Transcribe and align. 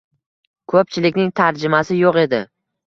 Ko'pchilikning 0.73 1.31
tarjimasi 1.43 2.03
yo'q 2.03 2.23
edi 2.27 2.43